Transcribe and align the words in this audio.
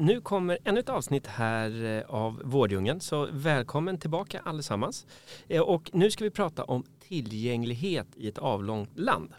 Nu 0.00 0.20
kommer 0.20 0.58
ännu 0.64 0.80
ett 0.80 0.88
avsnitt 0.88 1.26
här 1.26 1.84
eh, 1.84 2.14
av 2.14 2.42
Vårdjungeln, 2.44 3.00
så 3.00 3.28
välkommen 3.32 3.98
tillbaka 3.98 4.40
allesammans. 4.44 5.06
Eh, 5.48 5.62
och 5.62 5.90
nu 5.92 6.10
ska 6.10 6.24
vi 6.24 6.30
prata 6.30 6.64
om 6.64 6.84
tillgänglighet 7.08 8.06
i 8.16 8.28
ett 8.28 8.38
avlångt 8.38 8.98
land. 8.98 9.32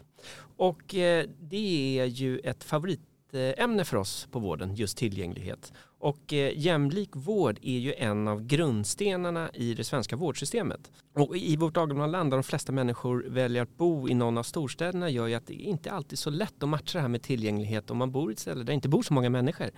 Och 0.56 0.94
eh, 0.94 1.24
det 1.40 1.98
är 1.98 2.04
ju 2.04 2.38
ett 2.38 2.64
favorit 2.64 3.00
favoritämne 3.32 3.84
för 3.84 3.96
oss 3.96 4.28
på 4.30 4.38
vården, 4.38 4.74
just 4.74 4.98
tillgänglighet. 4.98 5.72
Och 6.00 6.32
jämlik 6.54 7.10
vård 7.12 7.58
är 7.62 7.78
ju 7.78 7.94
en 7.94 8.28
av 8.28 8.46
grundstenarna 8.46 9.50
i 9.54 9.74
det 9.74 9.84
svenska 9.84 10.16
vårdsystemet. 10.16 10.92
Och 11.14 11.36
i 11.36 11.56
vårt 11.56 11.76
avlånga 11.76 12.06
land 12.06 12.30
där 12.30 12.36
de 12.36 12.42
flesta 12.42 12.72
människor 12.72 13.24
väljer 13.28 13.62
att 13.62 13.76
bo 13.76 14.08
i 14.08 14.14
någon 14.14 14.38
av 14.38 14.42
storstäderna 14.42 15.10
gör 15.10 15.26
ju 15.26 15.34
att 15.34 15.46
det 15.46 15.54
inte 15.54 15.90
alltid 15.90 16.12
är 16.12 16.16
så 16.16 16.30
lätt 16.30 16.62
att 16.62 16.68
matcha 16.68 16.98
det 16.98 17.02
här 17.02 17.08
med 17.08 17.22
tillgänglighet 17.22 17.90
om 17.90 17.96
man 17.96 18.12
bor 18.12 18.30
i 18.30 18.32
ett 18.32 18.38
ställe 18.38 18.58
där 18.58 18.64
det 18.64 18.72
inte 18.72 18.88
bor 18.88 19.02
så 19.02 19.14
många 19.14 19.30
människor. 19.30 19.70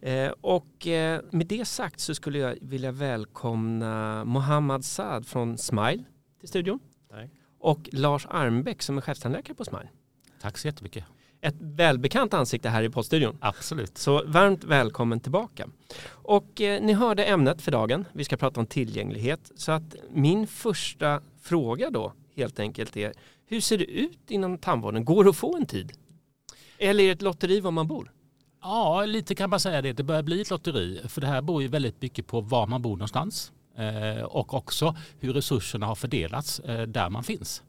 Eh, 0.00 0.30
och 0.40 0.86
eh, 0.86 1.20
med 1.30 1.46
det 1.46 1.64
sagt 1.64 2.00
så 2.00 2.14
skulle 2.14 2.38
jag 2.38 2.56
vilja 2.60 2.92
välkomna 2.92 4.24
Mohammad 4.24 4.84
Saad 4.84 5.26
från 5.26 5.58
Smile 5.58 6.04
till 6.40 6.48
studion. 6.48 6.80
Tack. 7.10 7.30
Och 7.58 7.88
Lars 7.92 8.26
Armbäck 8.30 8.82
som 8.82 8.98
är 8.98 9.02
chefstandläkare 9.02 9.54
på 9.54 9.64
Smile. 9.64 9.88
Tack 10.40 10.58
så 10.58 10.68
jättemycket. 10.68 11.04
Ett 11.40 11.56
välbekant 11.58 12.34
ansikte 12.34 12.68
här 12.68 12.82
i 12.82 12.90
poddstudion. 12.90 13.36
Absolut. 13.40 13.98
Så 13.98 14.22
varmt 14.26 14.64
välkommen 14.64 15.20
tillbaka. 15.20 15.68
Och 16.08 16.60
eh, 16.60 16.82
ni 16.82 16.92
hörde 16.92 17.24
ämnet 17.24 17.62
för 17.62 17.72
dagen. 17.72 18.04
Vi 18.12 18.24
ska 18.24 18.36
prata 18.36 18.60
om 18.60 18.66
tillgänglighet. 18.66 19.52
Så 19.56 19.72
att 19.72 19.94
min 20.10 20.46
första 20.46 21.20
fråga 21.40 21.90
då 21.90 22.12
helt 22.36 22.60
enkelt 22.60 22.96
är 22.96 23.12
hur 23.46 23.60
ser 23.60 23.78
det 23.78 23.84
ut 23.84 24.30
inom 24.30 24.58
tandvården? 24.58 25.04
Går 25.04 25.24
det 25.24 25.30
att 25.30 25.36
få 25.36 25.56
en 25.56 25.66
tid? 25.66 25.92
Eller 26.78 27.04
är 27.04 27.08
det 27.08 27.12
ett 27.12 27.22
lotteri 27.22 27.60
var 27.60 27.70
man 27.70 27.88
bor? 27.88 28.12
Ja, 28.62 29.04
lite 29.04 29.34
kan 29.34 29.50
man 29.50 29.60
säga 29.60 29.82
det. 29.82 29.92
Det 29.92 30.02
börjar 30.02 30.22
bli 30.22 30.40
ett 30.40 30.50
lotteri. 30.50 31.00
För 31.08 31.20
det 31.20 31.26
här 31.26 31.42
beror 31.42 31.62
ju 31.62 31.68
väldigt 31.68 32.02
mycket 32.02 32.26
på 32.26 32.40
var 32.40 32.66
man 32.66 32.82
bor 32.82 32.96
någonstans. 32.96 33.52
Eh, 33.76 34.22
och 34.22 34.54
också 34.54 34.96
hur 35.20 35.32
resurserna 35.32 35.86
har 35.86 35.94
fördelats 35.94 36.60
eh, 36.60 36.82
där 36.82 37.10
man 37.10 37.24
finns. 37.24 37.62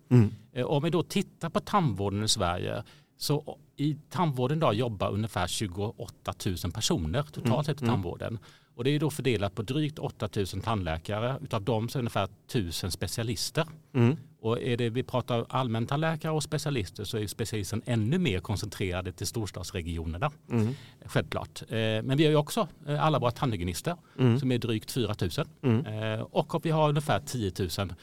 Eh, 0.53 0.65
om 0.65 0.83
vi 0.83 0.89
då 0.89 1.03
tittar 1.03 1.49
på 1.49 1.59
tandvården 1.59 2.23
i 2.23 2.27
Sverige 2.27 2.83
så 3.21 3.57
i 3.77 3.97
tandvården 4.09 4.57
idag 4.57 4.73
jobbar 4.73 5.11
ungefär 5.11 5.47
28 5.47 6.33
000 6.63 6.71
personer 6.73 7.23
totalt 7.23 7.65
sett 7.65 7.81
i 7.81 7.85
tandvården. 7.85 8.39
Och 8.75 8.83
det 8.83 8.89
är 8.95 8.99
då 8.99 9.09
fördelat 9.09 9.55
på 9.55 9.61
drygt 9.61 9.99
8 9.99 10.29
000 10.35 10.45
tandläkare. 10.47 11.35
Utav 11.43 11.61
dem 11.63 11.89
så 11.89 11.97
är 11.97 11.99
ungefär 11.99 12.27
1000 12.47 12.91
specialister. 12.91 13.65
Mm. 13.93 14.17
Och 14.39 14.61
är 14.61 14.77
det, 14.77 14.89
vi 14.89 15.03
pratar 15.03 15.45
allmäntandläkare 15.49 16.31
och 16.31 16.43
specialister 16.43 17.03
så 17.03 17.17
är 17.17 17.27
specialisten 17.27 17.81
ännu 17.85 18.17
mer 18.17 18.39
koncentrerade 18.39 19.11
till 19.11 19.27
storstadsregionerna. 19.27 20.31
Mm. 20.51 20.73
Självklart. 21.05 21.61
Eh, 21.61 21.67
Men 21.77 22.17
vi 22.17 22.23
har 22.23 22.31
ju 22.31 22.35
också 22.37 22.67
eh, 22.87 23.05
alla 23.05 23.19
våra 23.19 23.31
tandhygienister 23.31 23.95
Mm. 24.19 24.39
som 24.39 24.51
är 24.51 24.57
drygt 24.57 24.91
4 24.91 25.15
000. 25.21 25.29
Mm. 25.61 25.85
Eh, 25.85 26.21
Och 26.21 26.65
vi 26.65 26.69
har 26.69 26.89
ungefär 26.89 27.19
10 27.19 27.51
000 27.59 27.69
eh, 27.89 27.95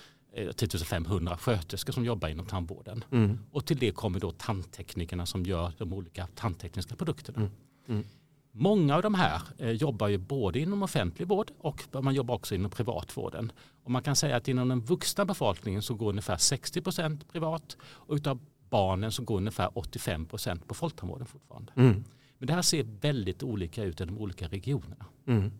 10 0.56 0.78
500 0.78 1.36
sköterskor 1.36 1.92
som 1.92 2.04
jobbar 2.04 2.28
inom 2.28 2.46
tandvården. 2.46 3.04
Mm. 3.12 3.38
Och 3.50 3.66
till 3.66 3.76
det 3.76 3.92
kommer 3.92 4.20
då 4.20 4.32
tandteknikerna 4.32 5.26
som 5.26 5.42
gör 5.42 5.72
de 5.78 5.92
olika 5.92 6.26
tandtekniska 6.34 6.96
produkterna. 6.96 7.38
Mm. 7.38 7.50
Mm. 7.88 8.04
Många 8.52 8.96
av 8.96 9.02
de 9.02 9.14
här 9.14 9.42
eh, 9.58 9.70
jobbar 9.70 10.08
ju 10.08 10.18
både 10.18 10.60
inom 10.60 10.82
offentlig 10.82 11.28
vård 11.28 11.50
och 11.58 11.86
man 12.02 12.14
jobbar 12.14 12.34
också 12.34 12.54
inom 12.54 12.70
privatvården. 12.70 13.52
Och 13.84 13.90
man 13.90 14.02
kan 14.02 14.16
säga 14.16 14.36
att 14.36 14.48
inom 14.48 14.68
den 14.68 14.80
vuxna 14.80 15.24
befolkningen 15.24 15.82
så 15.82 15.94
går 15.94 16.08
ungefär 16.08 16.36
60 16.36 16.80
procent 16.80 17.32
privat 17.32 17.76
och 17.82 18.14
utav 18.14 18.40
barnen 18.70 19.12
så 19.12 19.22
går 19.22 19.36
ungefär 19.36 19.78
85 19.78 20.26
procent 20.26 20.68
på 20.68 20.74
folktandvården 20.74 21.26
fortfarande. 21.26 21.72
Mm. 21.76 22.04
Men 22.38 22.46
det 22.46 22.52
här 22.52 22.62
ser 22.62 22.86
väldigt 23.00 23.42
olika 23.42 23.84
ut 23.84 24.00
i 24.00 24.04
de 24.04 24.18
olika 24.18 24.48
regionerna. 24.48 25.06
Mm. 25.26 25.50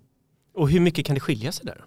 Och 0.55 0.71
hur 0.71 0.81
mycket 0.81 1.06
kan 1.06 1.15
det 1.15 1.21
skilja 1.21 1.53
sig 1.53 1.67
där? 1.67 1.85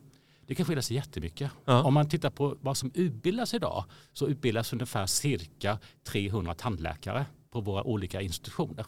Det 0.51 0.55
kan 0.55 0.65
skilja 0.65 0.81
sig 0.81 0.95
jättemycket. 0.95 1.51
Ja. 1.65 1.83
Om 1.83 1.93
man 1.93 2.09
tittar 2.09 2.29
på 2.29 2.57
vad 2.61 2.77
som 2.77 2.91
utbildas 2.93 3.53
idag 3.53 3.85
så 4.13 4.27
utbildas 4.27 4.73
ungefär 4.73 5.05
cirka 5.05 5.79
300 6.03 6.53
tandläkare 6.53 7.25
på 7.51 7.61
våra 7.61 7.83
olika 7.83 8.21
institutioner. 8.21 8.85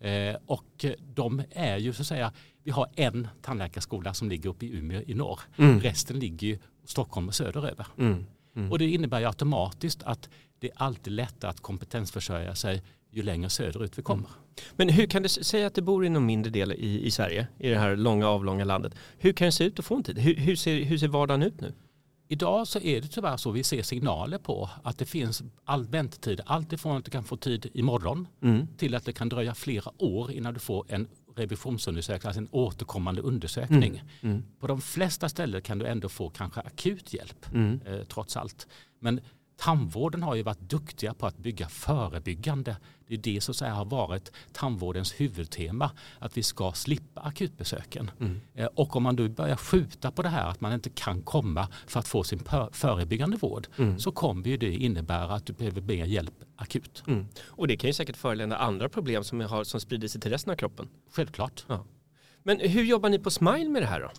Eh, 0.00 0.36
och 0.46 0.84
de 0.98 1.42
är 1.50 1.76
ju 1.76 1.92
så 1.92 2.02
att 2.02 2.06
säga, 2.06 2.32
vi 2.62 2.70
har 2.70 2.88
en 2.96 3.28
tandläkarskola 3.42 4.14
som 4.14 4.28
ligger 4.28 4.50
uppe 4.50 4.66
i 4.66 4.78
Umeå 4.78 5.02
i 5.06 5.14
norr. 5.14 5.40
Mm. 5.56 5.80
Resten 5.80 6.18
ligger 6.18 6.48
i 6.48 6.58
Stockholm 6.84 7.28
och 7.28 7.34
söderöver. 7.34 7.86
Mm. 7.98 8.26
Mm. 8.56 8.72
Och 8.72 8.78
det 8.78 8.90
innebär 8.90 9.20
ju 9.20 9.26
automatiskt 9.26 10.02
att 10.02 10.28
det 10.58 10.70
är 10.70 10.82
alltid 10.82 11.12
lättare 11.12 11.50
att 11.50 11.60
kompetensförsörja 11.60 12.54
sig 12.54 12.82
ju 13.10 13.22
längre 13.22 13.50
söderut 13.50 13.98
vi 13.98 14.02
kommer. 14.02 14.28
Men 14.76 14.88
hur 14.88 15.06
kan 15.06 15.22
det 15.22 15.28
säga 15.28 15.66
att 15.66 15.74
du 15.74 15.82
bor 15.82 16.06
i 16.06 16.08
någon 16.08 16.26
mindre 16.26 16.50
del 16.50 16.72
i, 16.72 17.06
i 17.06 17.10
Sverige, 17.10 17.46
i 17.58 17.68
det 17.68 17.78
här 17.78 17.96
långa 17.96 18.28
avlånga 18.28 18.64
landet. 18.64 18.94
Hur 19.18 19.32
kan 19.32 19.44
det 19.46 19.52
se 19.52 19.64
ut 19.64 19.78
att 19.78 19.84
få 19.84 19.96
en 19.96 20.02
tid? 20.02 20.18
Hur, 20.18 20.34
hur, 20.34 20.56
ser, 20.56 20.84
hur 20.84 20.98
ser 20.98 21.08
vardagen 21.08 21.42
ut 21.42 21.60
nu? 21.60 21.72
Idag 22.28 22.68
så 22.68 22.78
är 22.80 23.00
det 23.00 23.08
tyvärr 23.08 23.36
så 23.36 23.50
vi 23.50 23.64
ser 23.64 23.82
signaler 23.82 24.38
på 24.38 24.70
att 24.82 24.98
det 24.98 25.04
finns 25.06 25.42
all 25.64 25.84
väntetid. 25.86 26.40
Allt 26.46 26.72
ifrån 26.72 26.96
att 26.96 27.04
du 27.04 27.10
kan 27.10 27.24
få 27.24 27.36
tid 27.36 27.70
imorgon 27.74 28.26
Mm. 28.42 28.66
till 28.76 28.94
att 28.94 29.04
det 29.04 29.12
kan 29.12 29.28
dröja 29.28 29.54
flera 29.54 29.92
år 30.02 30.32
innan 30.32 30.54
du 30.54 30.60
får 30.60 30.84
en 30.88 31.08
revisionsundersökning, 31.36 32.28
alltså 32.28 32.40
en 32.40 32.48
återkommande 32.50 33.22
undersökning. 33.22 34.02
Mm. 34.20 34.42
På 34.60 34.66
de 34.66 34.80
flesta 34.80 35.28
ställen 35.28 35.62
kan 35.62 35.78
du 35.78 35.86
ändå 35.86 36.08
få 36.08 36.30
kanske 36.30 36.60
akut 36.60 37.14
hjälp 37.14 37.46
Mm. 37.54 37.80
eh, 37.86 38.00
trots 38.08 38.36
allt. 38.36 38.66
Men 39.00 39.20
tandvården 39.60 40.22
har 40.22 40.34
ju 40.34 40.42
varit 40.42 40.60
duktiga 40.60 41.14
på 41.14 41.26
att 41.26 41.38
bygga 41.38 41.68
förebyggande. 41.68 42.76
Det 43.06 43.14
är 43.14 43.18
det 43.18 43.40
som 43.40 43.54
så 43.54 43.66
har 43.66 43.84
varit 43.84 44.32
tandvårdens 44.52 45.20
huvudtema, 45.20 45.90
att 46.18 46.36
vi 46.36 46.42
ska 46.42 46.72
slippa 46.72 47.20
akutbesöken. 47.20 48.10
Mm. 48.20 48.40
Eh, 48.54 48.66
Och 48.74 48.96
om 48.96 49.02
man 49.02 49.16
då 49.16 49.28
börjar 49.28 49.56
skjuta 49.56 50.10
på 50.10 50.22
det 50.22 50.28
här 50.28 50.48
att 50.48 50.60
man 50.60 50.72
inte 50.72 50.90
kan 50.90 51.22
komma 51.22 51.68
för 51.86 52.00
att 52.00 52.08
få 52.08 52.24
sin 52.24 52.40
förebyggande 52.72 53.36
vård 53.36 53.66
Mm. 53.78 53.98
så 53.98 54.12
kommer 54.12 54.46
ju 54.48 54.56
det 54.56 54.72
innebära 54.74 55.34
att 55.34 55.46
du 55.46 55.52
behöver 55.52 55.80
mer 55.80 56.04
hjälp 56.06 56.34
akut. 56.56 57.02
Mm. 57.06 57.26
Och 57.46 57.68
det 57.68 57.76
kan 57.76 57.88
ju 57.88 57.94
säkert 57.94 58.16
föranleda 58.16 58.56
andra 58.56 58.88
problem 58.88 59.24
som, 59.24 59.40
har, 59.40 59.64
som 59.64 59.80
sprider 59.80 60.08
sig 60.08 60.20
till 60.20 60.30
resten 60.30 60.52
av 60.52 60.56
kroppen. 60.56 60.88
Självklart. 61.12 61.64
Men 62.42 62.60
hur 62.60 62.84
jobbar 62.84 63.08
ni 63.08 63.18
på 63.18 63.30
Smile 63.30 63.68
med 63.68 63.82
det 63.82 63.86
här 63.86 64.00
då? 64.00 64.10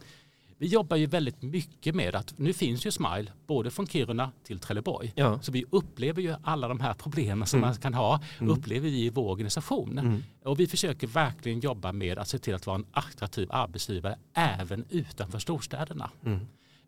Vi 0.61 0.67
jobbar 0.67 0.97
ju 0.97 1.05
väldigt 1.05 1.41
mycket 1.41 1.95
med 1.95 2.15
att 2.15 2.37
nu 2.37 2.53
finns 2.53 2.85
ju 2.85 2.91
Smile 2.91 3.31
både 3.47 3.71
från 3.71 3.87
Kiruna 3.87 4.31
till 4.43 4.59
Trelleborg. 4.59 5.13
Ja. 5.15 5.39
Så 5.41 5.51
vi 5.51 5.65
upplever 5.69 6.21
ju 6.21 6.35
alla 6.43 6.67
de 6.67 6.79
här 6.79 6.93
problemen 6.93 7.47
som 7.47 7.57
Mm. 7.59 7.67
man 7.69 7.77
kan 7.77 7.93
ha, 7.93 8.21
Mm. 8.39 8.53
upplever 8.53 8.89
vi 8.89 9.05
i 9.05 9.09
vår 9.09 9.29
organisation. 9.31 9.97
Mm. 9.97 10.23
Och 10.43 10.59
vi 10.59 10.67
försöker 10.67 11.07
verkligen 11.07 11.59
jobba 11.59 11.91
med 11.91 12.17
att 12.19 12.27
se 12.27 12.37
till 12.39 12.55
att 12.55 12.65
vara 12.67 12.75
en 12.75 12.85
attraktiv 12.91 13.47
arbetsgivare 13.51 14.17
även 14.33 14.85
utanför 14.89 15.39
storstäderna. 15.39 16.09
Mm. 16.25 16.39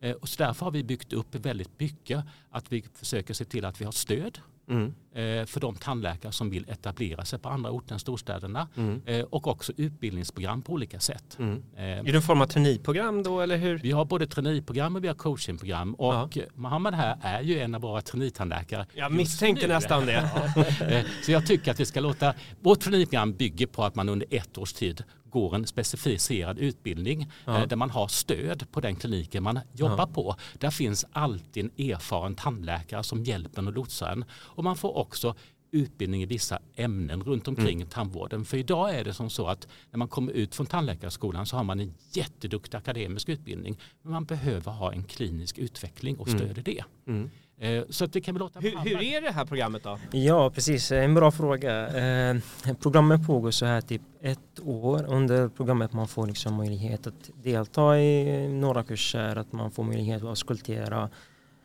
Eh, 0.01 0.11
Och 0.11 0.29
så 0.29 0.43
därför 0.43 0.65
har 0.65 0.71
vi 0.71 0.83
byggt 0.83 1.13
upp 1.13 1.35
väldigt 1.35 1.79
mycket 1.79 2.25
att 2.49 2.71
vi 2.71 2.83
försöker 2.93 3.33
se 3.33 3.45
till 3.45 3.65
att 3.65 3.81
vi 3.81 3.85
har 3.85 3.91
stöd 3.91 4.39
Mm. 4.69 4.93
eh, 5.13 5.45
för 5.45 5.59
de 5.59 5.75
tandläkare 5.75 6.31
som 6.31 6.49
vill 6.49 6.65
etablera 6.69 7.25
sig 7.25 7.39
på 7.39 7.49
andra 7.49 7.71
orter 7.71 7.93
än 7.93 7.99
storstäderna 7.99 8.67
Mm. 8.77 9.01
eh, 9.05 9.21
och 9.21 9.47
också 9.47 9.73
utbildningsprogram 9.77 10.61
på 10.61 10.73
olika 10.73 10.99
sätt. 10.99 11.35
Mm. 11.39 11.63
Eh, 11.77 11.83
Är 11.83 12.03
det 12.03 12.15
en 12.15 12.21
form 12.21 12.41
av 12.41 12.45
traineeprogram 12.45 13.23
då 13.23 13.41
eller 13.41 13.57
hur? 13.57 13.77
Vi 13.79 13.91
har 13.91 14.05
både 14.05 14.27
traineeprogram 14.27 14.95
och 14.95 15.03
vi 15.03 15.07
har 15.07 15.15
coachingprogram 15.15 15.93
och 15.93 16.37
Mohammed 16.53 16.93
här 16.93 17.17
är 17.21 17.41
ju 17.41 17.59
en 17.59 17.75
av 17.75 17.81
våra 17.81 18.01
traineetandläkare. 18.01 18.85
Jag 18.93 19.11
misstänkte 19.11 19.67
nu. 19.67 19.73
nästan 19.73 20.05
det. 20.05 20.29
Eh, 20.89 21.05
Så 21.23 21.31
jag 21.31 21.45
tycker 21.47 21.71
att 21.71 21.79
vi 21.79 21.85
ska 21.85 21.99
låta, 21.99 22.33
vårt 22.61 22.79
traineeprogram 22.79 23.33
bygger 23.33 23.67
på 23.67 23.83
att 23.83 23.95
man 23.95 24.09
under 24.09 24.27
ett 24.29 24.57
års 24.57 24.73
tid 24.73 25.03
går 25.33 25.55
en 25.55 25.67
specificerad 25.67 26.59
utbildning 26.59 27.31
Ja. 27.45 27.57
eh, 27.57 27.67
där 27.67 27.75
man 27.75 27.89
har 27.89 28.07
stöd 28.07 28.71
på 28.71 28.81
den 28.81 28.95
kliniken 28.95 29.43
man 29.43 29.59
jobbar 29.73 29.97
Ja. 29.97 30.13
på. 30.13 30.35
Där 30.59 30.71
finns 30.71 31.05
alltid 31.11 31.65
en 31.65 31.89
erfaren 31.91 32.35
tandläkare 32.35 33.03
som 33.03 33.23
hjälper 33.23 33.67
och 33.67 33.73
lotsar 33.73 34.11
en. 34.11 34.25
Och 34.31 34.63
man 34.63 34.75
får 34.75 34.97
också 34.97 35.35
utbildning 35.71 36.23
i 36.23 36.25
vissa 36.25 36.59
ämnen 36.75 37.23
runt 37.23 37.47
omkring 37.47 37.75
mm. 37.81 37.87
tandvården. 37.87 38.45
För 38.45 38.57
idag 38.57 38.95
är 38.95 39.03
det 39.03 39.13
som 39.13 39.29
så 39.29 39.47
att 39.47 39.67
när 39.91 39.97
man 39.97 40.07
kommer 40.07 40.31
ut 40.31 40.55
från 40.55 40.65
tandläkarskolan 40.65 41.45
så 41.45 41.57
har 41.57 41.63
man 41.63 41.79
en 41.79 41.93
jätteduktig 42.11 42.77
akademisk 42.77 43.29
utbildning. 43.29 43.77
Men 44.01 44.11
man 44.11 44.25
behöver 44.25 44.71
ha 44.71 44.93
en 44.93 45.03
klinisk 45.03 45.57
utveckling 45.57 46.17
och 46.17 46.29
stöd 46.29 46.41
mm. 46.41 46.59
i 46.59 46.61
det. 46.61 46.83
Mm. 47.07 47.29
Eh, 47.63 47.83
så 47.89 48.05
att 48.05 48.13
det 48.13 48.21
kan 48.21 48.35
vi 48.35 48.39
låta 48.39 48.59
hur, 48.59 48.77
hur 48.77 49.03
är 49.03 49.21
det 49.21 49.31
här 49.31 49.45
programmet 49.45 49.83
då? 49.83 49.99
Ja, 50.11 50.49
precis. 50.49 50.91
En 50.91 51.13
bra 51.13 51.31
fråga. 51.31 51.87
Eh, 51.87 52.37
programmet 52.81 53.27
pågår 53.27 53.51
så 53.51 53.65
här 53.65 53.81
typ 53.81 54.01
ett 54.21 54.59
år. 54.65 55.05
Under 55.07 55.47
programmet 55.47 55.93
man 55.93 56.07
får 56.07 56.27
liksom 56.27 56.55
möjlighet 56.55 57.07
att 57.07 57.29
delta 57.43 57.99
i 57.99 58.47
några 58.47 58.83
kurser, 58.83 59.35
att 59.35 59.51
man 59.51 59.71
får 59.71 59.83
möjlighet 59.83 60.23
att 60.23 60.37
skulptera 60.37 61.09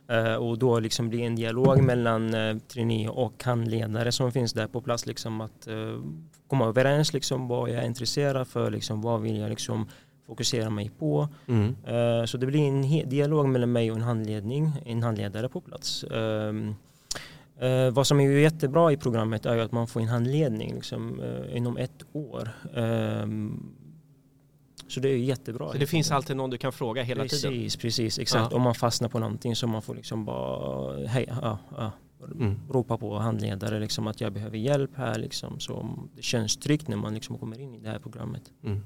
eh, 0.09 0.35
och 0.35 0.57
då 0.57 0.79
liksom 0.79 1.09
blir 1.09 1.21
en 1.21 1.35
dialog 1.35 1.81
mellan 1.81 2.31
trainee 2.67 3.09
och 3.09 3.43
handledare 3.43 4.11
som 4.11 4.31
finns 4.31 4.53
där 4.53 4.67
på 4.67 4.81
plats. 4.81 5.05
Liksom 5.05 5.41
att 5.41 5.67
komma 6.47 6.65
överens 6.65 7.13
liksom 7.13 7.47
vad 7.47 7.69
jag 7.69 7.83
är 7.83 7.85
intresserad 7.85 8.47
för, 8.47 8.71
liksom 8.71 9.01
vad 9.01 9.21
vill 9.21 9.37
jag 9.37 9.49
liksom 9.49 9.87
fokusera 10.29 10.69
mig 10.69 10.91
på. 10.99 11.27
Mm. 11.47 11.67
Uh, 11.67 12.25
så 12.25 12.37
det 12.37 12.45
blir 12.45 12.67
en 12.67 13.09
dialog 13.09 13.49
mellan 13.49 13.71
mig 13.71 13.91
och 13.91 13.97
en 13.97 14.03
handledning, 14.03 14.71
en 14.85 15.03
handledare 15.03 15.49
på 15.49 15.61
plats. 15.61 16.03
Uh, 16.03 16.73
uh, 17.63 17.89
vad 17.91 18.07
som 18.07 18.19
är 18.19 18.29
jättebra 18.29 18.91
i 18.91 18.97
programmet 18.97 19.45
är 19.45 19.57
att 19.57 19.71
man 19.71 19.87
får 19.87 20.01
en 20.01 20.07
handledning 20.07 20.73
liksom, 20.73 21.21
inom 21.53 21.77
ett 21.77 22.03
år. 22.13 22.49
Ehm, 22.75 23.73
så 24.87 24.99
det 24.99 25.09
är 25.09 25.17
jättebra. 25.17 25.71
Så 25.71 25.77
det 25.77 25.87
finns 25.87 26.11
alltid 26.11 26.37
någon 26.37 26.49
du 26.49 26.57
kan 26.57 26.71
fråga 26.71 27.03
hela 27.03 27.23
precis, 27.23 27.41
tiden? 27.41 27.57
Precis, 27.57 27.75
precis. 27.75 28.19
Exakt. 28.19 28.53
Om 28.53 28.61
man 28.61 28.75
fastnar 28.75 29.09
på 29.09 29.19
någonting 29.19 29.55
så 29.55 29.67
man 29.67 29.81
får 29.81 29.95
liksom 29.95 30.25
bara, 30.25 31.07
hej, 31.07 31.25
ja, 31.41 31.57
ja, 31.77 31.91
mm. 32.23 32.59
ropa 32.69 32.97
på 32.97 33.17
handledare 33.17 33.79
liksom, 33.79 34.07
att 34.07 34.21
jag 34.21 34.33
behöver 34.33 34.57
hjälp 34.57 34.91
här. 34.95 35.19
Liksom, 35.19 35.59
så 35.59 35.89
det 36.15 36.21
känns 36.21 36.57
tryggt 36.57 36.87
när 36.87 36.97
man 36.97 37.13
liksom 37.13 37.37
kommer 37.37 37.59
in 37.59 37.75
i 37.75 37.79
det 37.79 37.89
här 37.89 37.99
programmet. 37.99 38.51
Mm. 38.63 38.83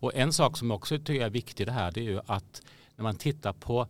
Och 0.00 0.14
en 0.14 0.32
sak 0.32 0.56
som 0.56 0.70
också 0.70 0.98
tycker 0.98 1.14
jag 1.14 1.26
är 1.26 1.30
viktig 1.30 1.66
det 1.66 1.72
här 1.72 1.92
det 1.92 2.00
är 2.00 2.04
ju 2.04 2.20
att 2.26 2.62
när 2.96 3.02
man 3.02 3.16
tittar 3.16 3.52
på 3.52 3.86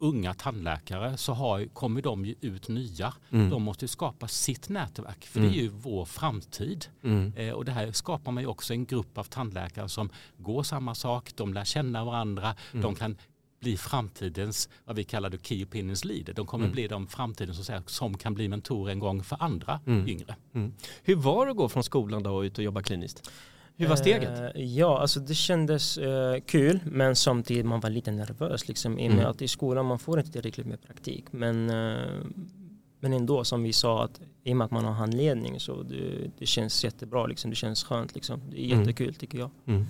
unga 0.00 0.34
tandläkare 0.34 1.16
så 1.16 1.32
har, 1.32 1.64
kommer 1.64 2.02
de 2.02 2.24
ju 2.24 2.34
ut 2.40 2.68
nya. 2.68 3.14
Mm. 3.30 3.50
De 3.50 3.62
måste 3.62 3.88
skapa 3.88 4.28
sitt 4.28 4.68
nätverk 4.68 5.26
för 5.26 5.40
mm. 5.40 5.52
det 5.52 5.58
är 5.58 5.62
ju 5.62 5.68
vår 5.68 6.04
framtid. 6.04 6.86
Mm. 7.02 7.32
Eh, 7.36 7.52
och 7.52 7.64
det 7.64 7.72
här 7.72 7.92
skapar 7.92 8.32
man 8.32 8.42
ju 8.42 8.46
också 8.46 8.72
en 8.72 8.86
grupp 8.86 9.18
av 9.18 9.24
tandläkare 9.24 9.88
som 9.88 10.10
går 10.36 10.62
samma 10.62 10.94
sak, 10.94 11.32
de 11.34 11.54
lär 11.54 11.64
känna 11.64 12.04
varandra, 12.04 12.54
de 12.72 12.78
mm. 12.78 12.94
kan 12.94 13.16
bli 13.60 13.76
framtidens, 13.76 14.68
vad 14.84 14.96
vi 14.96 15.04
kallar 15.04 15.30
det, 15.30 15.46
key 15.46 15.64
opinions 15.64 16.04
leader. 16.04 16.32
De 16.32 16.46
kommer 16.46 16.64
mm. 16.64 16.72
bli 16.72 16.88
de 16.88 17.06
framtiden 17.06 17.54
som, 17.54 17.64
säger, 17.64 17.82
som 17.86 18.18
kan 18.18 18.34
bli 18.34 18.48
mentorer 18.48 18.92
en 18.92 18.98
gång 18.98 19.22
för 19.22 19.36
andra 19.40 19.80
mm. 19.86 20.08
yngre. 20.08 20.36
Mm. 20.54 20.72
Hur 21.02 21.16
var 21.16 21.46
det 21.46 21.50
att 21.50 21.56
gå 21.56 21.68
från 21.68 21.84
skolan 21.84 22.22
då 22.22 22.30
och 22.30 22.42
ut 22.42 22.58
och 22.58 22.64
jobba 22.64 22.82
kliniskt? 22.82 23.30
Hur 23.76 23.88
var 23.88 23.96
steget? 23.96 24.56
Uh, 24.56 24.62
ja, 24.62 25.00
alltså 25.00 25.20
det 25.20 25.34
kändes 25.34 25.98
uh, 25.98 26.04
kul 26.46 26.80
men 26.84 27.16
samtidigt 27.16 27.66
man 27.66 27.80
var 27.80 27.90
lite 27.90 28.10
nervös 28.10 28.68
liksom 28.68 28.98
i 28.98 29.08
och 29.08 29.12
med 29.12 29.20
mm. 29.20 29.30
att 29.30 29.42
i 29.42 29.48
skolan 29.48 29.86
man 29.86 29.98
får 29.98 30.18
inte 30.18 30.32
tillräckligt 30.32 30.66
med 30.66 30.82
praktik. 30.82 31.24
Men, 31.30 31.70
uh, 31.70 32.24
men 33.00 33.12
ändå 33.12 33.44
som 33.44 33.62
vi 33.62 33.72
sa 33.72 34.04
att 34.04 34.20
i 34.44 34.52
och 34.52 34.56
med 34.56 34.64
att 34.64 34.70
man 34.70 34.84
har 34.84 34.92
handledning 34.92 35.60
så 35.60 35.82
det, 35.82 36.30
det 36.38 36.46
känns 36.46 36.84
jättebra 36.84 37.26
liksom. 37.26 37.50
Det 37.50 37.56
känns 37.56 37.84
skönt 37.84 38.14
liksom. 38.14 38.40
Det 38.50 38.60
är 38.60 38.64
mm. 38.64 38.80
jättekul 38.80 39.14
tycker 39.14 39.38
jag. 39.38 39.50
Mm. 39.66 39.86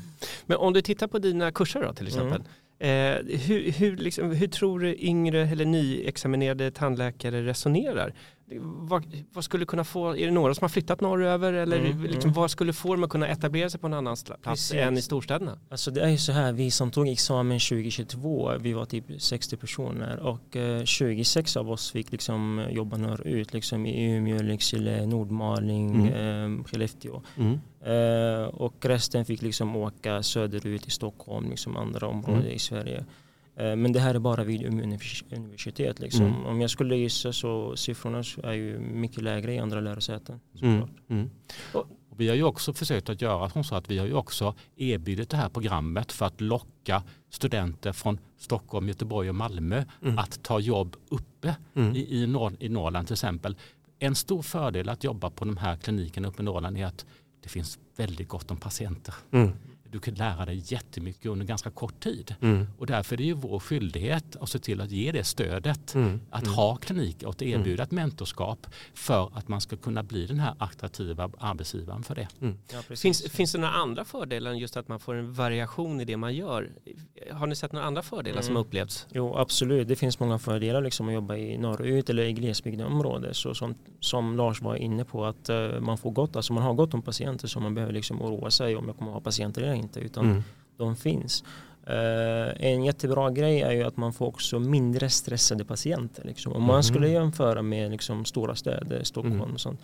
Men 0.47 0.57
om 0.57 0.73
du 0.73 0.83
tittar 0.83 1.07
på 1.07 1.19
dina 1.19 1.53
kurser 1.53 1.83
då 1.83 1.93
till 1.93 2.07
exempel. 2.07 2.41
Eh, 2.41 2.47
Eh, 2.81 3.17
hur, 3.47 3.73
hur, 3.73 3.97
liksom, 3.97 4.31
hur, 4.31 4.47
tror 4.47 4.81
du 4.81 4.97
yngre 4.99 5.41
eller 5.41 5.65
nyexaminerade 5.65 6.71
tandläkare 6.71 7.43
resonerar? 7.43 8.15
Vad, 8.59 9.25
vad, 9.33 9.45
skulle 9.45 9.65
kunna 9.65 9.85
få, 9.85 10.17
är 10.17 10.27
det 10.27 10.33
några 10.33 10.55
som 10.55 10.65
har 10.65 10.69
flyttat 10.69 11.01
norröver 11.01 11.53
eller 11.53 11.79
mm, 11.79 12.03
liksom, 12.03 12.21
mm. 12.23 12.33
vad 12.33 12.51
skulle 12.51 12.73
få 12.73 12.95
dem 12.95 13.05
att 13.05 13.11
kunna 13.11 13.29
etablera 13.29 13.71
sig 13.71 13.81
på 13.81 13.87
en 13.87 13.95
annan 13.95 14.17
plats 14.17 14.43
Precis. 14.43 14.73
än 14.73 14.99
i 14.99 15.03
storstäderna? 15.03 15.59
Alltså 15.69 15.91
det 15.91 16.01
är 16.01 16.09
ju 16.09 16.19
så 16.19 16.33
här, 16.33 16.53
vi 16.53 16.71
som 16.71 16.91
tog 16.91 17.09
examen 17.09 17.59
2022, 17.59 18.53
vi 18.61 18.73
var 18.73 18.85
typ 18.85 19.05
60 19.19 19.57
personer 19.57 20.19
och 20.19 20.57
eh, 20.57 20.85
26 20.85 21.57
av 21.57 21.71
oss 21.71 21.91
fick 21.91 22.13
liksom 22.13 22.67
jobba 22.71 22.97
norrut, 22.97 23.53
liksom 23.53 23.87
i 23.87 24.17
Umeå, 24.17 24.43
Lycksele, 24.43 25.07
Nordmaling, 25.07 26.09
mm. 26.09 26.59
eh, 26.59 26.65
Skellefteå. 26.65 27.23
Mm. 27.37 27.61
Eh, 27.85 28.45
och 28.49 28.87
resten 28.87 29.25
fick 29.25 29.43
liksom 29.43 29.77
åka 29.77 30.23
söderut 30.23 30.87
i 30.87 30.91
Stockholm, 30.91 31.51
liksom 31.51 31.77
andra 31.77 32.07
områden 32.07 32.41
mm. 32.41 32.53
i 32.53 32.59
Sverige. 32.59 33.05
Eh, 33.57 33.77
men 33.77 33.93
det 33.93 34.01
här 34.01 34.15
är 34.15 34.19
bara 34.19 34.45
vid 34.45 34.67
universitet. 35.33 36.01
Liksom. 36.01 36.27
Mm. 36.27 36.47
Om 36.47 36.61
jag 36.61 36.71
skulle 36.71 36.97
gissa 36.97 37.33
så 37.33 37.77
siffrorna 37.77 38.23
är 38.43 38.53
ju 38.53 38.79
mycket 38.79 39.23
lägre 39.23 39.55
i 39.55 39.59
andra 39.59 39.81
lärosäten. 39.81 40.41
Mm. 40.63 40.83
Mm. 41.09 41.31
Och 41.73 41.87
vi 42.21 42.29
har 42.29 42.37
ju 42.37 42.43
också 42.43 42.73
försökt 42.73 43.09
att 43.09 43.23
göra 43.23 43.63
så 43.63 43.75
att 43.75 43.91
vi 43.91 43.99
har 43.99 44.07
ju 44.07 44.15
också 44.15 44.55
erbjudit 44.77 45.31
det 45.31 45.37
här 45.37 45.49
programmet 45.49 46.13
för 46.13 46.27
att 46.27 46.41
locka 46.41 47.03
studenter 47.31 47.93
från 47.93 48.19
Stockholm, 48.39 48.89
Göteborg 48.89 49.29
och 49.29 49.35
Malmö 49.35 49.85
mm. 50.03 50.19
att 50.19 50.43
ta 50.43 50.61
jobb 50.61 50.97
uppe 51.09 51.57
i, 51.95 52.23
i, 52.23 52.27
Norr, 52.27 52.53
i 52.59 52.69
Norrland 52.69 53.07
till 53.07 53.15
exempel. 53.15 53.57
En 53.99 54.15
stor 54.15 54.43
fördel 54.43 54.89
att 54.89 55.05
jobba 55.05 55.31
på 55.31 55.45
de 55.45 55.57
här 55.57 55.77
klinikerna 55.77 56.29
uppe 56.29 56.43
i 56.43 56.45
Norrland 56.45 56.79
är 56.79 56.87
att 56.87 57.07
det 57.43 57.49
finns 57.49 57.79
väldigt 57.97 58.29
gott 58.29 58.51
om 58.51 58.57
patienter. 58.57 59.15
Mm 59.91 60.01
du 60.01 60.01
kan 60.01 60.15
lära 60.15 60.47
dig 60.47 60.63
jättemycket 60.65 61.27
under 61.27 61.47
ganska 61.47 61.71
kort 61.71 62.01
tid. 62.01 62.35
Mm. 62.41 62.67
Och 62.79 62.87
därför 62.87 63.15
är 63.15 63.17
det 63.17 63.25
ju 63.25 63.35
vår 63.35 63.61
skyldighet 63.61 64.37
att 64.37 64.49
se 64.49 64.59
till 64.59 64.81
att 64.81 64.91
ge 64.91 65.13
det 65.13 65.25
stödet. 65.25 65.95
Mm. 65.95 66.21
Att 66.31 66.43
mm. 66.43 66.55
ha 66.55 66.77
kliniker 66.77 67.27
och 67.27 67.35
att 67.35 67.43
erbjuda 67.43 67.83
ett 67.83 67.91
mentorskap 67.91 68.67
för 68.95 69.31
att 69.35 69.49
man 69.49 69.61
ska 69.61 69.77
kunna 69.77 70.03
bli 70.03 70.27
den 70.27 70.41
här 70.41 70.55
attraktiva 70.59 71.31
arbetsgivaren 71.39 72.03
för 72.03 72.15
det. 72.15 72.29
Mm. 72.41 72.59
Ja, 72.73 72.97
finns, 72.97 73.23
finns 73.23 73.53
det 73.53 73.59
några 73.59 73.75
andra 73.75 74.05
fördelar 74.05 74.51
än 74.51 74.59
just 74.59 74.77
att 74.77 74.89
man 74.89 75.01
får 75.01 75.15
en 75.15 75.33
variation 75.33 76.01
i 76.01 76.05
det 76.05 76.17
man 76.17 76.35
gör? 76.35 76.71
Har 77.33 77.47
ni 77.47 77.55
sett 77.55 77.73
några 77.73 77.87
andra 77.87 78.03
fördelar 78.03 78.43
som 78.43 78.51
mm. 78.51 78.61
upplevts? 78.61 79.07
Jo, 79.13 79.37
absolut. 79.37 79.89
Det 79.89 79.97
finns 79.97 80.21
många 80.21 80.39
fördelar 80.39 80.81
liksom 80.81 81.09
att 81.09 81.15
jobba 81.15 81.37
i 81.37 81.59
norrut 81.59 82.11
eller 82.11 82.23
i 82.23 82.33
glesbygdsområden. 82.33 83.35
Så 83.35 83.55
som, 83.55 83.75
som 84.01 84.37
Lars 84.37 84.63
var 84.63 84.77
inne 84.77 85.05
på 85.05 85.25
att 85.25 85.51
uh, 85.51 85.81
man 85.81 85.99
får 85.99 86.11
gott, 86.11 86.37
alltså 86.37 86.53
man 86.53 86.63
har 86.63 86.75
gott 86.75 86.95
om 86.95 87.03
patienter 87.03 87.49
som 87.49 87.63
man 87.63 87.75
behöver 87.75 87.93
liksom 87.93 88.23
oroa 88.23 88.51
sig 88.51 88.77
om 88.77 88.87
jag 88.87 88.97
kommer 88.97 89.11
att 89.11 89.15
ha 89.15 89.21
patienter 89.21 89.63
eller 89.63 89.75
inte 89.75 90.01
utan 90.01 90.25
mm. 90.25 90.43
de 90.77 90.97
finns. 90.97 91.45
Uh, 91.89 92.65
en 92.65 92.85
jättebra 92.85 93.31
grej 93.31 93.61
är 93.61 93.73
ju 93.73 93.83
att 93.83 93.97
man 93.97 94.13
får 94.13 94.27
också 94.27 94.59
mindre 94.59 95.11
stressade 95.11 95.65
patienter. 95.65 96.25
Liksom. 96.25 96.53
Om 96.53 96.63
man 96.63 96.71
mm. 96.71 96.83
skulle 96.83 97.09
jämföra 97.09 97.63
med 97.63 97.91
liksom, 97.91 98.25
stora 98.25 98.55
städer, 98.55 99.05
Stockholm 99.05 99.37
mm. 99.37 99.55
och 99.55 99.61
sånt. 99.61 99.81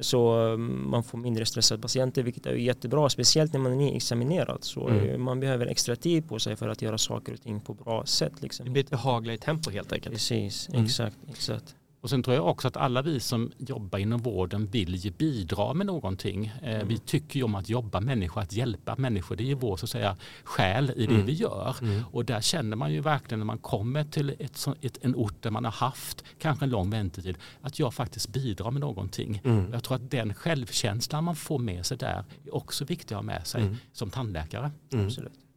Så 0.00 0.36
um, 0.36 0.90
man 0.90 1.02
får 1.02 1.18
mindre 1.18 1.46
stressade 1.46 1.82
patienter 1.82 2.22
vilket 2.22 2.46
är 2.46 2.54
jättebra, 2.54 3.08
speciellt 3.08 3.52
när 3.52 3.60
man 3.60 3.72
är 3.72 3.76
nyexaminerad. 3.76 4.64
Så 4.64 4.88
mm. 4.88 5.22
man 5.22 5.40
behöver 5.40 5.66
extra 5.66 5.96
tid 5.96 6.28
på 6.28 6.38
sig 6.38 6.56
för 6.56 6.68
att 6.68 6.82
göra 6.82 6.98
saker 6.98 7.32
och 7.32 7.42
ting 7.42 7.60
på 7.60 7.74
bra 7.74 8.06
sätt. 8.06 8.32
Liksom. 8.42 8.66
Det 8.66 8.72
blir 8.72 8.84
ett 8.84 8.90
behagligare 8.90 9.38
tempo 9.38 9.70
helt 9.70 9.92
enkelt. 9.92 10.14
Precis, 10.14 10.68
mm. 10.68 10.84
exakt. 10.84 11.16
exakt. 11.28 11.76
Och 12.00 12.10
sen 12.10 12.22
tror 12.22 12.36
jag 12.36 12.48
också 12.48 12.68
att 12.68 12.76
alla 12.76 13.02
vi 13.02 13.20
som 13.20 13.52
jobbar 13.58 13.98
inom 13.98 14.20
vården 14.20 14.66
vill 14.66 14.94
ju 14.94 15.10
bidra 15.10 15.74
med 15.74 15.86
någonting. 15.86 16.52
Eh, 16.62 16.74
mm. 16.74 16.88
Vi 16.88 16.98
tycker 16.98 17.36
ju 17.36 17.42
om 17.42 17.54
att 17.54 17.68
jobba 17.68 18.00
människor, 18.00 18.40
att 18.40 18.52
hjälpa 18.52 18.96
människor. 18.96 19.36
Det 19.36 19.42
är 19.42 19.46
ju 19.46 19.54
vår 19.54 19.76
så 19.76 19.86
att 19.86 19.90
säga, 19.90 20.16
själ 20.44 20.92
i 20.96 21.06
det 21.06 21.14
mm. 21.14 21.26
vi 21.26 21.32
gör. 21.32 21.76
Mm. 21.82 22.02
Och 22.12 22.24
där 22.24 22.40
känner 22.40 22.76
man 22.76 22.92
ju 22.92 23.00
verkligen 23.00 23.38
när 23.38 23.46
man 23.46 23.58
kommer 23.58 24.04
till 24.04 24.30
ett, 24.38 24.66
ett, 24.80 24.98
en 25.02 25.14
ort 25.14 25.42
där 25.42 25.50
man 25.50 25.64
har 25.64 25.72
haft 25.72 26.24
kanske 26.38 26.64
en 26.64 26.70
lång 26.70 26.90
väntetid 26.90 27.36
att 27.60 27.78
jag 27.78 27.94
faktiskt 27.94 28.28
bidrar 28.28 28.70
med 28.70 28.80
någonting. 28.80 29.40
Mm. 29.44 29.72
Jag 29.72 29.84
tror 29.84 29.96
att 29.96 30.10
den 30.10 30.34
självkänslan 30.34 31.24
man 31.24 31.36
får 31.36 31.58
med 31.58 31.86
sig 31.86 31.96
där 31.96 32.24
är 32.44 32.54
också 32.54 32.84
viktig 32.84 33.14
att 33.14 33.18
ha 33.18 33.22
med 33.22 33.46
sig 33.46 33.62
mm. 33.62 33.76
som 33.92 34.10
tandläkare. 34.10 34.70
Mm. 34.92 35.06
Absolut. 35.06 35.49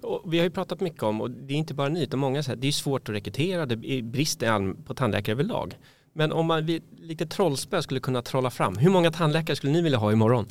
Och 0.00 0.32
vi 0.32 0.38
har 0.38 0.44
ju 0.44 0.50
pratat 0.50 0.80
mycket 0.80 1.02
om, 1.02 1.20
och 1.20 1.30
det 1.30 1.54
är 1.54 1.58
inte 1.58 1.74
bara 1.74 1.88
ni, 1.88 2.02
utan 2.02 2.20
många 2.20 2.42
säger 2.42 2.56
att 2.56 2.60
det 2.60 2.68
är 2.68 2.72
svårt 2.72 3.08
att 3.08 3.14
rekrytera, 3.14 3.66
det 3.66 3.90
är 3.90 4.02
brist 4.02 4.42
på 4.84 4.94
tandläkare 4.94 5.32
överlag. 5.32 5.78
Men 6.12 6.32
om 6.32 6.46
man 6.46 6.66
lite 6.98 7.26
trollspö 7.26 7.82
skulle 7.82 8.00
kunna 8.00 8.22
trolla 8.22 8.50
fram, 8.50 8.76
hur 8.76 8.90
många 8.90 9.10
tandläkare 9.10 9.56
skulle 9.56 9.72
ni 9.72 9.82
vilja 9.82 9.98
ha 9.98 10.12
imorgon? 10.12 10.46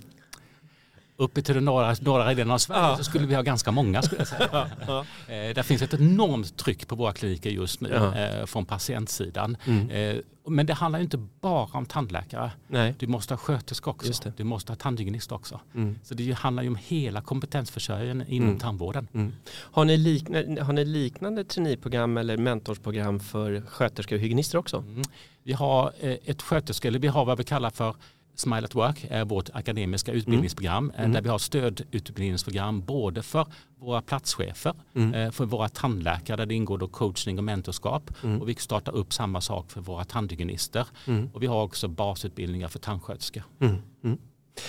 Uppe 1.20 1.42
till 1.42 1.56
den 1.56 1.66
norra, 1.66 1.96
norra 2.02 2.34
delen 2.34 2.52
av 2.52 2.58
Sverige 2.58 2.82
ja. 2.82 2.98
så 2.98 3.04
skulle 3.04 3.28
vi 3.28 3.36
ha 3.36 3.42
ganska 3.42 3.72
många. 3.72 4.02
Skulle 4.02 4.22
jag 4.22 4.28
säga. 4.28 4.50
Ja. 4.88 5.06
Eh, 5.28 5.54
det 5.56 5.64
finns 5.64 5.82
ett 5.82 5.94
enormt 5.94 6.58
tryck 6.58 6.88
på 6.88 6.96
våra 6.96 7.14
kliniker 7.14 7.50
just 7.50 7.82
nu 7.82 7.90
ja. 7.90 8.16
Eh, 8.18 8.46
från 8.46 8.66
patientsidan. 8.66 9.58
Mm. 9.66 9.90
Eh, 9.90 10.22
men 10.48 10.66
det 10.66 10.74
handlar 10.74 11.00
inte 11.00 11.18
bara 11.42 11.68
om 11.72 11.86
tandläkare. 11.86 12.52
Nej. 12.68 12.96
Du 13.00 13.08
måste 13.08 13.34
ha 13.34 13.38
sköterska 13.38 13.90
också. 13.90 14.32
Du 14.38 14.44
måste 14.44 14.72
ha 14.72 14.78
tandhygienist 14.78 15.32
också. 15.32 15.60
Mm. 15.76 16.00
Så 16.04 16.14
det 16.14 16.32
handlar 16.32 16.64
ju 16.64 16.70
om 16.70 16.78
hela 16.88 17.22
kompetensförsörjningen 17.22 18.28
inom 18.28 18.48
mm. 18.48 18.60
tandvården. 18.60 19.08
Mm. 19.14 19.34
Har, 19.50 19.86
ni 19.86 19.98
liknande, 19.98 20.64
har 20.64 20.74
ni 20.74 20.86
liknande 20.86 21.44
traineeprogram 21.44 22.18
eller 22.18 22.38
mentorsprogram 22.38 23.20
för 23.20 23.62
sköterskor 23.62 24.16
och 24.16 24.22
hygienister 24.22 24.58
också? 24.58 24.78
Mm. 24.78 25.02
Vi 25.44 25.54
har 25.54 25.94
ett 26.00 26.42
sköterske, 26.42 26.88
eller 26.88 27.00
vi 27.00 27.08
har 27.08 27.26
vad 27.26 27.38
vi 27.38 27.44
kallar 27.44 27.70
för 27.70 27.96
Smile 28.36 28.64
at 28.64 28.76
Work 28.76 29.06
är 29.10 29.26
vårt 29.26 29.50
akademiska 29.54 30.12
utbildningsprogram 30.12 30.92
mm. 30.98 31.12
där 31.12 31.22
vi 31.22 31.30
har 31.30 31.38
stödutbildningsprogram 31.38 32.82
både 32.82 33.24
för 33.24 33.48
våra 33.80 34.02
platschefer, 34.02 34.74
mm. 34.96 35.14
Eh, 35.14 35.32
för 35.32 35.46
våra 35.46 35.70
tandläkare 35.70 36.38
där 36.38 36.46
det 36.46 36.56
ingår 36.56 36.78
då 36.78 36.88
coachning 36.88 37.38
och 37.38 37.44
mentorskap 37.44 38.12
mm. 38.24 38.42
och 38.42 38.50
vi 38.50 38.56
startar 38.56 38.96
upp 38.96 39.14
samma 39.14 39.42
sak 39.42 39.72
för 39.72 39.82
våra 39.82 40.04
tandhygienister 40.04 40.88
mm. 41.08 41.30
och 41.34 41.44
vi 41.44 41.48
har 41.48 41.64
också 41.64 41.88
basutbildningar 41.88 42.68
för 42.68 42.80
tandsköterskor. 42.80 43.44
Mm. 43.60 43.76
Mm. 44.04 44.18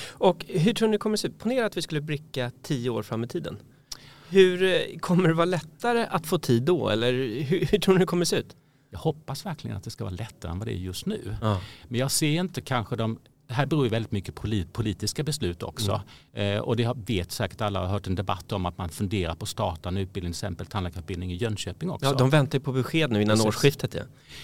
Och 0.08 0.44
hur 0.48 0.72
tror 0.72 0.88
ni 0.88 0.92
det 0.92 0.98
kommer 0.98 1.16
se 1.16 1.28
ut? 1.28 1.38
Ponera 1.38 1.66
att 1.66 1.76
vi 1.76 1.82
skulle 1.82 2.00
bricka 2.00 2.50
tio 2.62 2.90
år 2.90 3.02
fram 3.02 3.24
i 3.24 3.26
tiden. 3.26 3.58
Hur 4.28 4.62
eh, 4.62 4.98
kommer 5.00 5.28
det 5.28 5.34
vara 5.34 5.44
lättare 5.44 6.06
att 6.10 6.26
få 6.26 6.38
tid 6.38 6.62
då 6.62 6.88
eller 6.88 7.12
hur, 7.12 7.66
hur 7.66 7.78
tror 7.78 7.94
ni 7.94 8.00
det 8.00 8.06
kommer 8.06 8.24
se 8.24 8.36
ut? 8.36 8.56
Jag 8.90 8.98
hoppas 8.98 9.46
verkligen 9.46 9.76
att 9.76 9.84
det 9.84 9.90
ska 9.90 10.04
vara 10.04 10.14
lättare 10.14 10.52
än 10.52 10.58
vad 10.58 10.68
det 10.68 10.72
är 10.72 10.76
just 10.76 11.06
nu. 11.06 11.36
Ja. 11.40 11.60
Men 11.88 12.00
jag 12.00 12.10
ser 12.10 12.40
inte 12.40 12.60
kanske 12.60 12.96
de 12.96 13.18
det 13.50 13.54
här 13.54 13.66
beror 13.66 13.84
ju 13.84 13.90
väldigt 13.90 14.12
mycket 14.12 14.34
på 14.34 14.48
politiska 14.72 15.22
beslut 15.22 15.62
också. 15.62 16.02
Mm. 16.32 16.56
Eh, 16.56 16.62
och 16.62 16.76
det 16.76 16.92
vet 17.06 17.32
säkert 17.32 17.60
alla 17.60 17.80
har 17.80 17.86
hört 17.86 18.06
en 18.06 18.14
debatt 18.14 18.52
om 18.52 18.66
att 18.66 18.78
man 18.78 18.88
funderar 18.88 19.34
på 19.34 19.42
att 19.42 19.48
starta 19.48 19.88
en 19.88 19.96
utbildning, 19.96 20.32
till 20.32 20.36
exempel 20.36 20.66
tandläkarutbildning 20.66 21.32
i 21.32 21.36
Jönköping 21.36 21.90
också. 21.90 22.06
Ja, 22.06 22.14
de 22.14 22.30
väntar 22.30 22.58
på 22.58 22.72
besked 22.72 23.10
nu 23.10 23.22
innan 23.22 23.36
Precis. 23.36 23.46
årsskiftet. 23.46 23.94
Ja. 23.94 24.02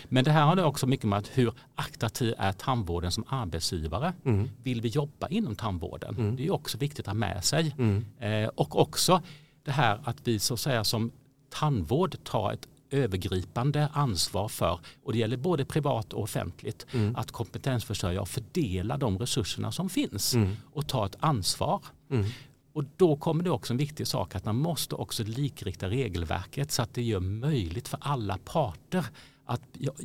Men 0.09 0.25
det 0.25 0.31
här 0.31 0.43
har 0.47 0.65
också 0.65 0.87
mycket 0.87 1.09
med 1.09 1.19
att 1.19 1.31
hur 1.35 1.53
attraktiv 1.75 2.35
är 2.39 2.53
tandvården 2.53 3.13
som 3.13 3.25
arbetsgivare? 3.29 4.13
Mm. 4.25 4.51
Vill 4.63 4.81
vi 4.81 4.89
jobba 4.89 5.29
inom 5.29 5.57
tandvården? 5.57 6.15
Mm. 6.15 6.37
Det 6.37 6.47
är 6.47 6.53
också 6.53 6.79
viktigt 6.79 7.01
att 7.01 7.07
ha 7.07 7.15
med 7.15 7.45
sig. 7.45 7.75
Mm. 7.79 8.05
Eh, 8.21 8.49
och 8.55 8.81
också 8.81 9.23
det 9.65 9.73
här 9.73 10.01
att 10.05 10.17
vi 10.25 10.39
så 10.39 10.55
att 10.55 10.61
säga 10.61 10.85
som 10.85 11.13
tandvård 11.51 12.17
tar 12.25 12.53
ett 12.53 12.69
övergripande 12.91 13.89
ansvar 13.93 14.49
för, 14.49 14.81
och 15.05 15.13
det 15.13 15.19
gäller 15.19 15.37
både 15.37 15.65
privat 15.65 16.13
och 16.13 16.23
offentligt, 16.23 16.87
mm. 16.93 17.17
att 17.17 17.31
kompetensförsörja 17.31 18.21
och 18.21 18.29
fördela 18.29 18.97
de 18.97 19.19
resurserna 19.19 19.73
som 19.73 19.89
finns 19.89 20.35
mm. 20.35 20.57
och 20.73 20.87
ta 20.87 21.07
ett 21.07 21.17
ansvar. 21.21 21.83
Mm. 22.11 22.27
Och 22.73 22.85
då 22.97 23.17
kommer 23.17 23.45
det 23.45 23.51
också 23.51 23.73
en 23.73 23.77
viktig 23.77 24.07
sak 24.07 24.35
att 24.35 24.45
man 24.45 24.57
måste 24.57 24.95
också 24.95 25.23
likrikta 25.25 25.91
regelverket 25.91 26.73
så 26.73 26.83
att 26.83 26.95
det 26.95 27.03
gör 27.03 27.21
möjligt 27.21 27.89
för 27.89 27.99
alla 28.03 28.39
parter 28.39 29.05
att 29.45 29.63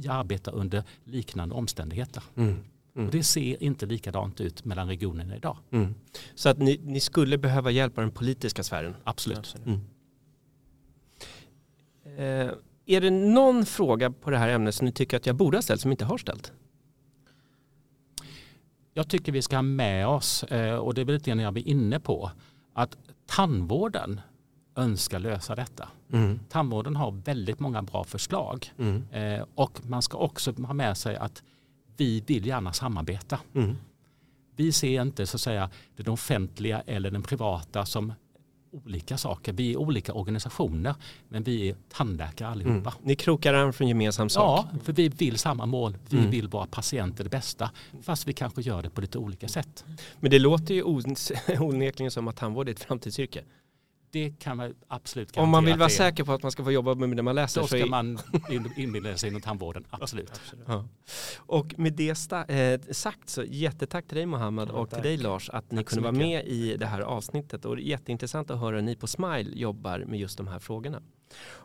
arbeta 0.09 0.51
under 0.51 0.83
liknande 1.03 1.55
omständigheter. 1.55 2.23
Mm. 2.35 2.63
Mm. 2.95 3.07
Och 3.07 3.11
det 3.13 3.23
ser 3.23 3.63
inte 3.63 3.85
likadant 3.85 4.41
ut 4.41 4.65
mellan 4.65 4.87
regionerna 4.87 5.35
idag. 5.35 5.57
Mm. 5.71 5.95
Så 6.35 6.49
att 6.49 6.57
ni, 6.57 6.79
ni, 6.83 6.99
skulle 6.99 7.37
behöva 7.37 7.71
hjälp 7.71 7.97
av 7.97 8.03
den 8.03 8.11
politiska 8.11 8.63
sfären? 8.63 8.95
Absolut. 9.03 9.55
Mm. 9.65 9.79
Eh, 12.17 12.51
är 12.91 13.01
det 13.01 13.11
någon 13.11 13.65
fråga 13.65 14.11
på 14.11 14.29
det 14.29 14.37
här 14.37 14.49
ämnet 14.49 14.75
som 14.75 14.85
ni 14.85 14.91
tycker 14.91 15.17
att 15.17 15.25
jag 15.25 15.35
borde 15.35 15.57
ha 15.57 15.61
ställt 15.61 15.81
som 15.81 15.91
inte 15.91 16.05
har 16.05 16.17
ställt? 16.17 16.51
Jag 18.93 19.09
tycker 19.09 19.31
vi 19.31 19.41
ska 19.41 19.55
ha 19.55 19.61
med 19.61 20.07
oss, 20.07 20.43
eh, 20.43 20.75
och 20.75 20.93
det 20.93 21.01
är 21.01 21.05
väl 21.05 21.15
lite 21.15 21.29
grann 21.29 21.39
jag 21.39 21.57
är 21.57 21.67
inne 21.67 21.99
på, 21.99 22.31
att 22.73 22.97
tandvården 23.25 24.21
önskar 24.75 25.19
lösa 25.19 25.55
detta. 25.55 25.89
Mm. 26.13 26.39
Tandvården 26.49 26.95
har 26.95 27.11
väldigt 27.11 27.59
många 27.59 27.81
bra 27.81 28.03
förslag 28.03 28.73
mm. 28.77 29.03
Eh, 29.11 29.45
och 29.55 29.79
man 29.85 30.01
ska 30.01 30.17
också 30.17 30.51
ha 30.51 30.73
med 30.73 30.97
sig 30.97 31.15
att 31.15 31.43
vi 31.97 32.23
vill 32.27 32.45
gärna 32.45 32.73
samarbeta. 32.73 33.39
Mm. 33.55 33.75
Vi 34.55 34.71
ser 34.71 35.01
inte 35.01 35.27
så 35.27 35.37
att 35.37 35.41
säga 35.41 35.69
den 35.95 36.07
offentliga 36.07 36.81
eller 36.81 37.11
den 37.11 37.21
privata 37.21 37.85
som 37.85 38.13
olika 38.71 39.17
saker. 39.17 39.53
Vi 39.53 39.71
är 39.73 39.77
olika 39.77 40.13
organisationer 40.13 40.95
men 41.29 41.43
vi 41.43 41.69
är 41.69 41.75
tandläkare 41.89 42.47
allihopa. 42.47 42.89
Mm. 42.89 42.93
Ni 43.01 43.15
krokar 43.15 43.53
arm 43.53 43.73
för 43.73 43.83
en 43.83 43.87
gemensam 43.87 44.29
sak? 44.29 44.67
Ja, 44.73 44.79
för 44.83 44.93
vi 44.93 45.09
vill 45.09 45.37
samma 45.37 45.65
mål. 45.65 45.97
Vi 46.09 46.17
mm. 46.17 46.31
vill 46.31 46.47
våra 46.47 46.65
patienter 46.65 47.23
det 47.23 47.29
bästa 47.29 47.71
fast 48.01 48.27
vi 48.27 48.33
kanske 48.33 48.61
gör 48.61 48.81
det 48.81 48.89
på 48.89 49.01
lite 49.01 49.17
olika 49.17 49.47
sätt. 49.47 49.85
Men 50.19 50.31
det 50.31 50.39
låter 50.39 50.73
ju 50.73 50.83
onekligen 51.59 52.11
som 52.11 52.27
att 52.27 52.35
tandvård 52.35 52.67
är 52.67 52.71
ett 52.71 52.83
framtidsyrke 52.83 53.43
det 54.11 54.39
kan 54.39 54.57
man 54.57 54.75
absolut 54.87 55.37
Om 55.37 55.49
man 55.49 55.65
vill 55.65 55.77
vara 55.77 55.89
säker 55.89 56.23
på 56.23 56.33
att 56.33 56.43
man 56.43 56.51
ska 56.51 56.63
få 56.63 56.71
jobba 56.71 56.95
med 56.95 57.17
det 57.17 57.23
man 57.23 57.35
läser. 57.35 57.61
Då 57.61 57.67
ska 57.67 57.77
så 57.77 57.85
är... 57.85 57.89
man 57.89 58.19
inbilda 58.77 59.17
sig 59.17 59.29
inom 59.29 59.41
tandvården, 59.41 59.85
absolut. 59.89 60.31
absolut. 60.31 60.65
Ja. 60.67 60.85
Och 61.37 61.79
med 61.79 61.93
det 61.93 62.33
eh, 62.49 62.79
sagt 62.91 63.29
så 63.29 63.43
jättetack 63.43 64.07
till 64.07 64.17
dig 64.17 64.25
Mohammed 64.25 64.67
ja, 64.67 64.73
och 64.73 64.89
tack. 64.89 65.01
till 65.01 65.09
dig 65.09 65.17
Lars 65.17 65.49
att 65.49 65.63
tack 65.63 65.71
ni 65.71 65.83
kunde 65.83 66.01
vara 66.01 66.11
med 66.11 66.45
i 66.45 66.77
det 66.77 66.85
här 66.85 67.01
avsnittet. 67.01 67.65
Och 67.65 67.75
det 67.75 67.81
är 67.81 67.85
jätteintressant 67.85 68.51
att 68.51 68.59
höra 68.59 68.75
hur 68.75 68.81
ni 68.81 68.95
på 68.95 69.07
Smile 69.07 69.51
jobbar 69.53 69.99
med 69.99 70.19
just 70.19 70.37
de 70.37 70.47
här 70.47 70.59
frågorna. 70.59 71.01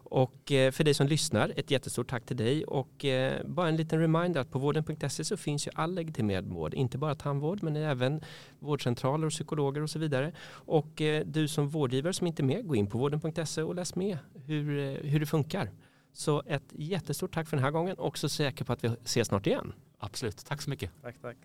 Och 0.09 0.53
eh, 0.53 0.73
för 0.73 0.85
dig 0.85 0.95
som 0.95 1.07
lyssnar, 1.07 1.53
ett 1.57 1.71
jättestort 1.71 2.11
tack 2.11 2.27
till 2.27 2.37
dig 2.37 2.65
och 2.65 3.05
eh, 3.05 3.47
bara 3.47 3.69
en 3.69 3.77
liten 3.77 4.01
reminder 4.01 4.41
att 4.41 4.51
på 4.51 4.59
vården.se 4.59 5.25
så 5.25 5.37
finns 5.37 5.67
ju 5.67 5.71
all 5.75 5.95
legitimerad 5.95 6.47
vård, 6.47 6.75
inte 6.75 6.99
bara 6.99 7.15
tandvård 7.15 7.63
men 7.63 7.77
även 7.77 8.21
vårdcentraler 8.59 9.27
och 9.27 9.33
psykologer 9.33 9.83
och 9.83 9.91
så 9.91 9.99
vidare. 9.99 10.33
Och 10.49 11.03
du 11.25 11.49
som 11.49 11.69
vårdgivare 11.69 12.13
som 12.13 12.27
inte 12.27 12.36
är 12.41 12.45
med, 12.45 12.67
gå 12.67 12.77
in 12.77 12.87
på 12.87 12.99
vården.se 12.99 13.63
och 13.63 13.75
läs 13.75 13.95
med 13.95 14.19
hur, 14.35 14.99
hur 15.03 15.21
det 15.21 15.27
funkar. 15.27 15.71
Så 16.13 16.43
ett 16.47 16.73
jättestort 16.73 17.35
tack 17.35 17.49
för 17.49 17.57
den 17.57 17.65
här 17.65 17.71
gången 17.71 17.97
och 17.99 18.19
så 18.19 18.29
säker 18.29 18.65
på 18.65 18.73
att 18.73 18.85
vi 18.85 18.89
ses 18.89 19.29
snart 19.29 19.47
igen. 19.47 19.73
Absolut, 19.99 20.47
tack 20.47 20.63
så 20.63 20.71
mycket. 20.71 20.91
Tack, 21.03 21.17
tack. 21.23 21.37